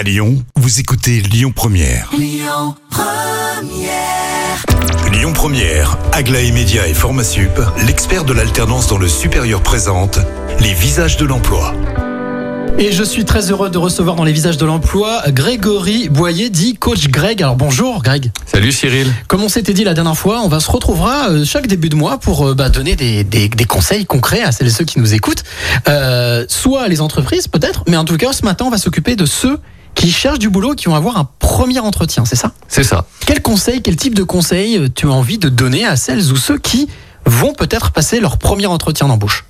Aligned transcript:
À 0.00 0.02
Lyon, 0.02 0.42
vous 0.56 0.80
écoutez 0.80 1.20
Lyon 1.20 1.52
Première. 1.54 2.08
Lyon 2.18 2.74
Première, 5.34 5.98
Aglaé 6.12 6.52
Média 6.52 6.86
et 6.88 6.94
Formasup, 6.94 7.60
l'expert 7.86 8.24
de 8.24 8.32
l'alternance 8.32 8.86
dans 8.86 8.96
le 8.96 9.08
supérieur 9.08 9.62
présente 9.62 10.18
les 10.58 10.72
visages 10.72 11.18
de 11.18 11.26
l'emploi. 11.26 11.74
Et 12.78 12.92
je 12.92 13.02
suis 13.04 13.26
très 13.26 13.50
heureux 13.50 13.68
de 13.68 13.76
recevoir 13.76 14.16
dans 14.16 14.24
les 14.24 14.32
visages 14.32 14.56
de 14.56 14.64
l'emploi 14.64 15.20
Grégory 15.28 16.08
Boyer, 16.08 16.48
dit 16.48 16.76
coach 16.76 17.08
Greg. 17.08 17.42
Alors 17.42 17.56
bonjour 17.56 18.02
Greg. 18.02 18.32
Salut 18.46 18.72
Cyril. 18.72 19.06
Comme 19.28 19.42
on 19.42 19.50
s'était 19.50 19.74
dit 19.74 19.84
la 19.84 19.92
dernière 19.92 20.16
fois, 20.16 20.40
on 20.42 20.48
va 20.48 20.60
se 20.60 20.70
retrouvera 20.70 21.28
euh, 21.28 21.44
chaque 21.44 21.66
début 21.66 21.90
de 21.90 21.96
mois 21.96 22.16
pour 22.16 22.48
euh, 22.48 22.54
bah, 22.54 22.70
donner 22.70 22.96
des, 22.96 23.22
des- 23.22 23.50
des 23.50 23.64
conseils 23.66 24.06
concrets 24.06 24.40
à 24.40 24.50
celles 24.50 24.68
et 24.68 24.70
ceux 24.70 24.86
qui 24.86 24.98
nous 24.98 25.12
écoutent. 25.12 25.42
Euh, 25.90 26.46
soit 26.48 26.88
les 26.88 27.02
entreprises 27.02 27.48
peut-être, 27.48 27.84
mais 27.86 27.98
en 27.98 28.06
tout 28.06 28.16
cas 28.16 28.32
ce 28.32 28.46
matin 28.46 28.64
on 28.66 28.70
va 28.70 28.78
s'occuper 28.78 29.14
de 29.14 29.26
ceux 29.26 29.58
qui 30.00 30.10
cherchent 30.10 30.38
du 30.38 30.48
boulot, 30.48 30.74
qui 30.74 30.86
vont 30.86 30.94
avoir 30.94 31.18
un 31.18 31.28
premier 31.38 31.78
entretien, 31.78 32.24
c'est 32.24 32.34
ça? 32.34 32.52
C'est 32.68 32.84
ça. 32.84 33.04
Quel 33.26 33.42
conseil, 33.42 33.82
quel 33.82 33.96
type 33.96 34.14
de 34.14 34.22
conseil 34.22 34.78
euh, 34.78 34.88
tu 34.88 35.06
as 35.06 35.10
envie 35.10 35.36
de 35.36 35.50
donner 35.50 35.84
à 35.84 35.96
celles 35.96 36.32
ou 36.32 36.36
ceux 36.36 36.56
qui 36.56 36.88
vont 37.26 37.52
peut-être 37.52 37.90
passer 37.90 38.18
leur 38.18 38.38
premier 38.38 38.64
entretien 38.64 39.08
d'embauche? 39.08 39.44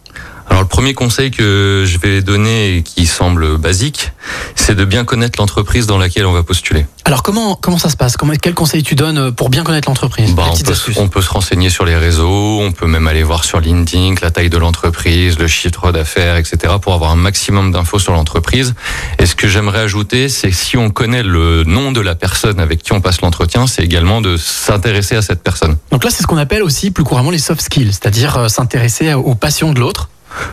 Alors 0.61 0.69
le 0.69 0.77
premier 0.77 0.93
conseil 0.93 1.31
que 1.31 1.85
je 1.87 1.97
vais 1.97 2.21
donner 2.21 2.77
et 2.77 2.83
qui 2.83 3.07
semble 3.07 3.57
basique, 3.57 4.13
c'est 4.57 4.75
de 4.75 4.85
bien 4.85 5.07
connaître 5.07 5.39
l'entreprise 5.39 5.87
dans 5.87 5.97
laquelle 5.97 6.27
on 6.27 6.33
va 6.33 6.43
postuler. 6.43 6.85
Alors 7.07 7.23
comment 7.23 7.55
comment 7.55 7.79
ça 7.79 7.89
se 7.89 7.97
passe? 7.97 8.19
Comment, 8.19 8.35
Quel 8.35 8.53
conseil 8.53 8.83
tu 8.83 8.95
donnes 8.95 9.17
euh, 9.17 9.31
pour 9.31 9.49
bien 9.49 9.65
connaître 9.65 9.89
l'entreprise? 9.89 10.35
Bah, 10.35 10.51
on, 10.51 11.03
on 11.03 11.09
peut 11.09 11.23
se 11.23 11.31
renseigner 11.31 11.71
sur 11.71 11.87
les 11.87 11.97
réseaux, 11.97 12.61
on 12.61 12.73
peut 12.73 12.87
même 12.87 13.07
aller 13.07 13.23
voir 13.23 13.45
sur 13.45 13.59
LinkedIn 13.59 14.17
la 14.21 14.31
taille 14.31 14.51
de 14.51 14.59
l'entreprise, 14.59 15.39
le 15.39 15.49
chiffre 15.49 15.93
d'affaires, 15.93 16.37
etc. 16.37 16.75
pour 16.79 16.93
avoir 16.93 17.11
un 17.13 17.17
maximum 17.17 17.73
d'infos 17.73 17.99
sur 17.99 18.13
l'entreprise. 18.13 18.75
Et 19.19 19.25
ce 19.25 19.35
que 19.35 19.49
j'aimerais 19.49 19.81
ajouter, 19.81 20.29
c'est 20.29 20.51
que 20.51 20.57
si 20.57 20.77
on 20.77 20.91
connaît 20.91 21.23
le 21.23 21.65
nom 21.65 21.91
de 21.91 22.03
la 22.03 22.17
personne 22.17 22.61
avec 22.61 22.83
qui 22.83 22.93
on 22.93 23.01
passe 23.01 23.23
l'entretien, 23.23 23.67
c'est 23.67 23.83
également 23.83 24.21
de 24.21 24.37
s'intéresser 24.37 25.17
à 25.17 25.23
cette 25.23 25.43
personne. 25.43 25.79
Donc 25.91 26.05
là, 26.05 26.11
c'est 26.11 26.23
ce 26.23 26.27
qu'on 26.27 26.37
appelle 26.37 26.63
aussi 26.63 26.91
plus 26.91 27.03
couramment 27.03 27.31
les 27.31 27.39
soft 27.39 27.63
skills, 27.63 27.93
c'est-à-dire 27.93 28.37
euh, 28.37 28.49
s'intéresser 28.49 29.15
aux 29.15 29.35
passions 29.35 29.73
de 29.73 29.81
l'autre. 29.81 30.11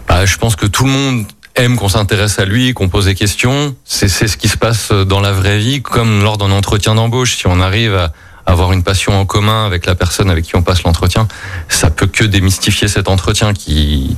Bah, 0.08 0.25
je 0.25 0.38
pense 0.38 0.56
que 0.56 0.66
tout 0.66 0.86
le 0.86 0.92
monde 0.92 1.25
aime 1.56 1.75
qu'on 1.75 1.89
s'intéresse 1.89 2.39
à 2.39 2.45
lui, 2.45 2.73
qu'on 2.73 2.89
pose 2.89 3.06
des 3.06 3.16
questions. 3.16 3.75
C'est 3.83 4.08
c'est 4.08 4.28
ce 4.28 4.38
qui 4.38 4.47
se 4.47 4.58
passe 4.58 4.92
dans 4.92 5.20
la 5.20 5.31
vraie 5.31 5.58
vie, 5.58 5.81
comme 5.81 6.22
lors 6.22 6.38
d'un 6.38 6.52
entretien 6.52 6.95
d'embauche. 6.95 7.36
Si 7.36 7.47
on 7.47 7.59
arrive 7.59 7.95
à 7.95 8.11
avoir 8.48 8.72
une 8.72 8.83
passion 8.83 9.20
en 9.20 9.25
commun 9.25 9.66
avec 9.66 9.86
la 9.86 9.94
personne 9.94 10.30
avec 10.30 10.45
qui 10.45 10.55
on 10.55 10.61
passe 10.61 10.83
l'entretien, 10.83 11.28
ça 11.67 11.89
peut 11.89 12.08
que 12.08 12.23
démystifier 12.23 12.88
cet 12.88 13.09
entretien 13.09 13.53
qui, 13.53 14.16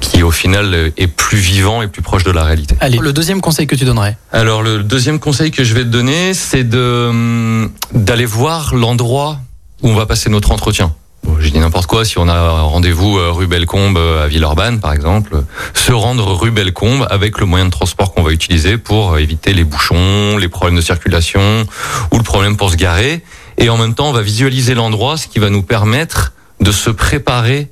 qui 0.00 0.22
au 0.22 0.30
final 0.30 0.92
est 0.96 1.06
plus 1.06 1.36
vivant 1.38 1.82
et 1.82 1.88
plus 1.88 2.02
proche 2.02 2.24
de 2.24 2.30
la 2.30 2.42
réalité. 2.42 2.74
Allez, 2.80 2.98
le 2.98 3.12
deuxième 3.12 3.42
conseil 3.42 3.66
que 3.66 3.74
tu 3.76 3.84
donnerais? 3.84 4.16
Alors 4.32 4.62
le 4.62 4.82
deuxième 4.82 5.18
conseil 5.18 5.50
que 5.50 5.62
je 5.62 5.74
vais 5.74 5.82
te 5.82 5.88
donner, 5.88 6.32
c'est 6.32 6.64
de 6.64 7.08
hum, 7.10 7.70
d'aller 7.92 8.24
voir 8.24 8.74
l'endroit 8.74 9.40
où 9.82 9.88
on 9.88 9.94
va 9.94 10.06
passer 10.06 10.30
notre 10.30 10.52
entretien. 10.52 10.94
Je 11.50 11.54
dis 11.54 11.60
n'importe 11.60 11.88
quoi, 11.88 12.04
si 12.04 12.16
on 12.16 12.28
a 12.28 12.60
rendez-vous 12.60 13.18
euh, 13.18 13.32
rue 13.32 13.48
Bellecombe 13.48 13.98
euh, 13.98 14.22
à 14.22 14.28
Villeurbanne 14.28 14.78
par 14.78 14.92
exemple, 14.92 15.42
se 15.74 15.90
rendre 15.90 16.32
rue 16.32 16.52
Bellecombe 16.52 17.08
avec 17.10 17.40
le 17.40 17.46
moyen 17.46 17.64
de 17.64 17.72
transport 17.72 18.14
qu'on 18.14 18.22
va 18.22 18.30
utiliser 18.30 18.78
pour 18.78 19.14
euh, 19.14 19.18
éviter 19.18 19.52
les 19.52 19.64
bouchons, 19.64 20.36
les 20.36 20.46
problèmes 20.46 20.76
de 20.76 20.80
circulation 20.80 21.66
ou 22.12 22.18
le 22.18 22.22
problème 22.22 22.56
pour 22.56 22.70
se 22.70 22.76
garer. 22.76 23.24
Et 23.58 23.68
en 23.68 23.78
même 23.78 23.94
temps, 23.96 24.10
on 24.10 24.12
va 24.12 24.22
visualiser 24.22 24.74
l'endroit, 24.74 25.16
ce 25.16 25.26
qui 25.26 25.40
va 25.40 25.50
nous 25.50 25.64
permettre 25.64 26.34
de 26.60 26.70
se 26.70 26.88
préparer 26.88 27.68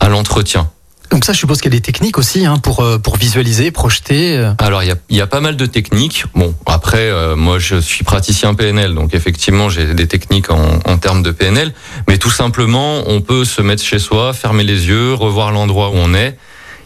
à 0.00 0.08
l'entretien. 0.08 0.70
Donc 1.12 1.26
ça, 1.26 1.34
je 1.34 1.38
suppose 1.38 1.60
qu'il 1.60 1.70
y 1.70 1.76
a 1.76 1.78
des 1.78 1.82
techniques 1.82 2.16
aussi 2.16 2.46
hein, 2.46 2.56
pour, 2.56 2.80
euh, 2.80 2.98
pour 2.98 3.16
visualiser, 3.18 3.70
projeter. 3.70 4.34
euh. 4.38 4.54
Alors 4.58 4.82
il 4.82 4.88
y 4.88 4.92
a, 4.92 4.96
y 5.10 5.20
a 5.20 5.26
pas 5.26 5.40
mal 5.40 5.56
de 5.56 5.66
techniques. 5.66 6.24
Bon 6.34 6.54
après 6.64 7.10
euh, 7.10 7.36
moi 7.36 7.58
je 7.58 7.76
suis 7.76 8.02
praticien 8.02 8.54
PNL 8.54 8.94
donc 8.94 9.14
effectivement 9.14 9.68
j'ai 9.68 9.92
des 9.92 10.08
techniques 10.08 10.50
en, 10.50 10.78
en 10.86 10.96
termes 10.96 11.22
de 11.22 11.30
PNL 11.30 11.74
mais 12.08 12.16
tout 12.16 12.30
simplement 12.30 13.02
on 13.06 13.20
peut 13.20 13.44
se 13.44 13.60
mettre 13.60 13.82
chez 13.82 13.98
soi, 13.98 14.32
fermer 14.32 14.64
les 14.64 14.88
yeux, 14.88 15.12
revoir 15.12 15.52
l'endroit 15.52 15.90
où 15.90 15.96
on 15.96 16.14
est, 16.14 16.38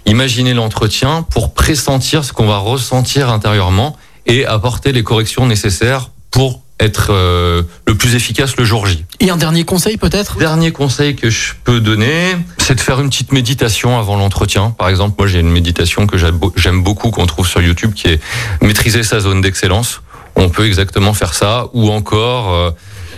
imaginer 0.06 0.54
l'entretien 0.54 1.22
pour 1.31 1.54
pressentir 1.54 2.25
ce 2.25 2.32
qu'on 2.32 2.48
va 2.48 2.58
ressentir 2.58 3.31
intérieurement 3.31 3.97
et 4.26 4.44
apporter 4.44 4.91
les 4.91 5.04
corrections 5.04 5.47
nécessaires 5.47 6.10
pour 6.32 6.62
être 6.78 7.09
euh, 7.10 7.62
le 7.87 7.94
plus 7.94 8.14
efficace 8.14 8.56
le 8.56 8.64
jour 8.64 8.87
J. 8.87 9.04
Et 9.20 9.31
un 9.31 9.37
dernier 9.37 9.64
conseil 9.64 9.97
peut-être? 9.97 10.37
Dernier 10.37 10.72
conseil 10.72 11.16
que 11.16 11.31
je 11.31 11.54
peux 11.64 11.81
donner, 11.81 12.37
c'est 12.59 12.75
de 12.75 12.81
faire 12.81 13.00
une 13.00 13.09
petite 13.09 13.32
méditation 13.32 13.98
avant 13.98 14.16
l'entretien. 14.16 14.70
Par 14.78 14.88
exemple, 14.88 15.14
moi 15.19 15.26
j'ai 15.26 15.41
une 15.41 15.50
méditation 15.50 16.06
que 16.06 16.19
j'aime 16.19 16.37
beau- 16.37 16.53
j'aime 16.56 16.82
beaucoup 16.82 17.10
qu'on 17.10 17.25
trouve 17.26 17.48
sur 17.48 17.62
YouTube 17.62 17.94
qui 17.94 18.09
est 18.09 18.20
maîtriser 18.60 19.03
sa 19.03 19.20
zone 19.20 19.41
d'excellence. 19.41 20.03
On 20.34 20.50
peut 20.50 20.66
exactement 20.66 21.14
faire 21.14 21.32
ça 21.32 21.69
ou 21.72 21.91
encore 21.91 22.53
euh, 22.53 22.70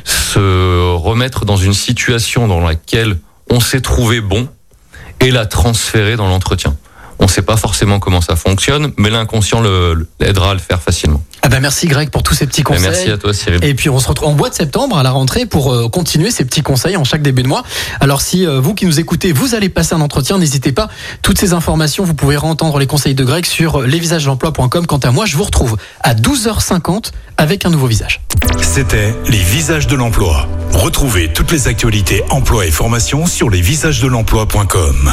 se 0.04 0.94
remettre 0.94 1.44
dans 1.44 1.56
une 1.56 1.74
situation 1.74 2.46
dans 2.46 2.60
laquelle 2.60 3.18
on 3.50 3.58
s'est 3.58 3.80
trouvé 3.80 4.20
bon 4.20 4.48
et 5.20 5.32
la 5.32 5.46
transférer 5.46 6.14
dans 6.14 6.28
l'entretien. 6.28 6.76
On 7.20 7.24
ne 7.24 7.28
sait 7.28 7.42
pas 7.42 7.56
forcément 7.56 7.98
comment 7.98 8.20
ça 8.20 8.36
fonctionne, 8.36 8.92
mais 8.96 9.10
l'inconscient 9.10 9.60
l'aidera 10.20 10.50
à 10.50 10.54
le 10.54 10.60
faire 10.60 10.80
facilement. 10.80 11.22
ah 11.42 11.48
ben 11.48 11.60
Merci 11.60 11.86
Greg 11.88 12.10
pour 12.10 12.22
tous 12.22 12.34
ces 12.34 12.46
petits 12.46 12.60
Et 12.60 12.64
conseils. 12.64 12.82
merci 12.82 13.10
à 13.10 13.18
toi 13.18 13.34
Cyril. 13.34 13.62
Et 13.64 13.74
puis 13.74 13.88
on 13.90 13.98
se 13.98 14.06
retrouve 14.08 14.28
en 14.28 14.32
mois 14.34 14.50
de 14.50 14.54
septembre 14.54 14.96
à 14.96 15.02
la 15.02 15.10
rentrée 15.10 15.44
pour 15.46 15.72
euh, 15.72 15.88
continuer 15.88 16.30
ces 16.30 16.44
petits 16.44 16.62
conseils 16.62 16.96
en 16.96 17.04
chaque 17.04 17.22
début 17.22 17.42
de 17.42 17.48
mois. 17.48 17.64
Alors 18.00 18.20
si 18.20 18.46
euh, 18.46 18.60
vous 18.60 18.74
qui 18.74 18.86
nous 18.86 19.00
écoutez, 19.00 19.32
vous 19.32 19.54
allez 19.54 19.68
passer 19.68 19.94
un 19.94 20.00
entretien, 20.00 20.38
n'hésitez 20.38 20.72
pas. 20.72 20.88
Toutes 21.22 21.38
ces 21.38 21.52
informations, 21.52 22.04
vous 22.04 22.14
pouvez 22.14 22.36
entendre 22.36 22.78
les 22.78 22.86
conseils 22.86 23.14
de 23.14 23.24
Greg 23.24 23.44
sur 23.44 23.80
euh, 23.80 23.86
lesvisagesdelemploi.com. 23.86 24.86
Quant 24.86 24.98
à 24.98 25.10
moi, 25.10 25.26
je 25.26 25.36
vous 25.36 25.44
retrouve 25.44 25.76
à 26.02 26.14
12h50 26.14 27.10
avec 27.36 27.66
un 27.66 27.70
nouveau 27.70 27.86
visage. 27.88 28.20
C'était 28.60 29.14
les 29.28 29.38
visages 29.38 29.86
de 29.88 29.96
l'emploi. 29.96 30.46
Retrouvez 30.72 31.32
toutes 31.32 31.50
les 31.50 31.66
actualités 31.68 32.22
emploi 32.30 32.66
et 32.66 32.70
formation 32.70 33.26
sur 33.26 33.50
lesvisagesdelemploi.com. 33.50 35.12